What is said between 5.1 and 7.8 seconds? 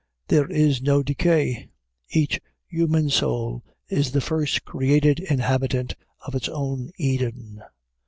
inhabitant of its own Eden.